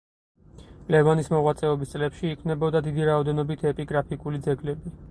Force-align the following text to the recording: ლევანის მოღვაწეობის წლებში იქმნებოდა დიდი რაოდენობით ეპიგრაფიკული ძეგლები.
ლევანის 0.95 1.29
მოღვაწეობის 1.35 1.93
წლებში 1.93 2.27
იქმნებოდა 2.33 2.83
დიდი 2.89 3.07
რაოდენობით 3.13 3.71
ეპიგრაფიკული 3.75 4.47
ძეგლები. 4.49 4.99